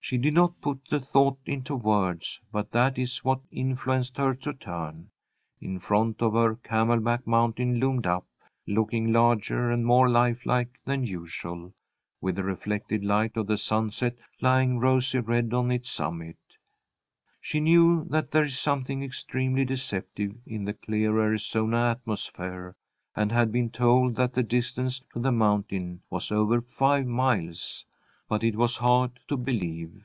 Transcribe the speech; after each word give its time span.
She 0.00 0.16
did 0.16 0.32
not 0.32 0.62
put 0.62 0.80
the 0.88 1.00
thought 1.00 1.38
into 1.44 1.76
words, 1.76 2.40
but 2.50 2.70
that 2.72 2.96
is 2.96 3.18
what 3.18 3.42
influenced 3.50 4.16
her 4.16 4.34
to 4.36 4.54
turn. 4.54 5.10
In 5.60 5.78
front 5.78 6.22
of 6.22 6.32
her 6.32 6.54
Camelback 6.56 7.26
Mountain 7.26 7.78
loomed 7.78 8.06
up, 8.06 8.26
looking 8.66 9.12
larger 9.12 9.70
and 9.70 9.84
more 9.84 10.08
lifelike 10.08 10.80
than 10.86 11.04
usual, 11.04 11.74
with 12.22 12.36
the 12.36 12.42
reflected 12.42 13.04
light 13.04 13.36
of 13.36 13.48
the 13.48 13.58
sunset 13.58 14.16
lying 14.40 14.78
rosy 14.78 15.18
red 15.20 15.52
on 15.52 15.70
its 15.70 15.90
summit. 15.90 16.38
She 17.42 17.60
knew 17.60 18.06
that 18.06 18.30
there 18.30 18.44
is 18.44 18.58
something 18.58 19.02
extremely 19.02 19.66
deceptive 19.66 20.32
in 20.46 20.64
the 20.64 20.72
clear 20.72 21.20
Arizona 21.20 21.90
atmosphere, 22.00 22.74
and 23.14 23.30
had 23.30 23.52
been 23.52 23.68
told 23.68 24.16
that 24.16 24.32
the 24.32 24.42
distance 24.42 25.02
to 25.12 25.18
the 25.20 25.32
mountain 25.32 26.00
was 26.08 26.32
over 26.32 26.62
five 26.62 27.04
miles. 27.04 27.84
But 28.30 28.44
it 28.44 28.56
was 28.56 28.76
hard 28.76 29.20
to 29.28 29.38
believe. 29.38 30.04